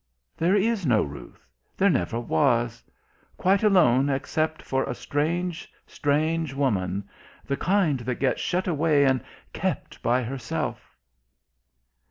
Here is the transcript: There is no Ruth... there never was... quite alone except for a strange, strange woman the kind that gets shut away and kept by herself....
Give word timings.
There 0.35 0.55
is 0.55 0.83
no 0.83 1.03
Ruth... 1.03 1.45
there 1.77 1.87
never 1.91 2.19
was... 2.19 2.83
quite 3.37 3.61
alone 3.61 4.09
except 4.09 4.63
for 4.63 4.83
a 4.83 4.95
strange, 4.95 5.71
strange 5.85 6.55
woman 6.55 7.07
the 7.45 7.55
kind 7.55 7.99
that 7.99 8.15
gets 8.15 8.41
shut 8.41 8.67
away 8.67 9.05
and 9.05 9.21
kept 9.53 10.01
by 10.01 10.23
herself.... 10.23 10.97